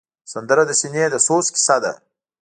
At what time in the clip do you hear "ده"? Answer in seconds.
1.83-1.93